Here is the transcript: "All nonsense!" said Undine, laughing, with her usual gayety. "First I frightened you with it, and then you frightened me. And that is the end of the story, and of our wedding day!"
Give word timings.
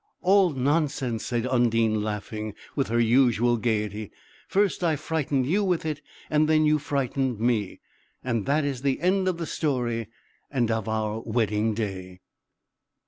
"All 0.23 0.49
nonsense!" 0.49 1.23
said 1.27 1.45
Undine, 1.45 2.01
laughing, 2.01 2.55
with 2.75 2.87
her 2.87 2.99
usual 2.99 3.55
gayety. 3.57 4.09
"First 4.47 4.83
I 4.83 4.95
frightened 4.95 5.45
you 5.45 5.63
with 5.63 5.85
it, 5.85 6.01
and 6.27 6.49
then 6.49 6.65
you 6.65 6.79
frightened 6.79 7.39
me. 7.39 7.81
And 8.23 8.47
that 8.47 8.65
is 8.65 8.81
the 8.81 8.99
end 8.99 9.27
of 9.27 9.37
the 9.37 9.45
story, 9.45 10.07
and 10.49 10.71
of 10.71 10.87
our 10.89 11.19
wedding 11.21 11.75
day!" 11.75 12.21